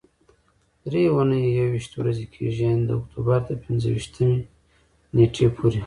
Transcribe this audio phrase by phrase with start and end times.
[0.89, 4.37] درې اونۍ یويشت ورځې کېږي، یعنې د اکتوبر تر پنځه ویشتمې
[5.15, 5.79] نېټې پورې.